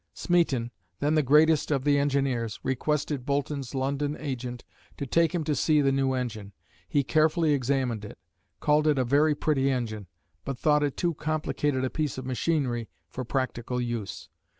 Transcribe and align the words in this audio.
Smeaton, 0.15 0.71
then 0.99 1.13
the 1.13 1.21
greatest 1.21 1.69
of 1.69 1.83
the 1.83 1.99
engineers, 1.99 2.59
requested 2.63 3.23
Boulton's 3.23 3.75
London 3.75 4.17
agent 4.17 4.63
to 4.97 5.05
take 5.05 5.35
him 5.35 5.43
to 5.43 5.53
see 5.53 5.79
the 5.79 5.91
new 5.91 6.15
engine. 6.15 6.53
He 6.89 7.03
carefully 7.03 7.53
examined 7.53 8.03
it, 8.03 8.17
called 8.59 8.87
it 8.87 8.97
a 8.97 9.03
"very 9.03 9.35
pretty 9.35 9.69
engine," 9.69 10.07
but 10.43 10.57
thought 10.57 10.81
it 10.81 10.97
too 10.97 11.13
complicated 11.13 11.83
a 11.85 11.91
piece 11.91 12.17
of 12.17 12.25
machinery 12.25 12.89
for 13.11 13.23
practical 13.23 13.79
use. 13.79 14.27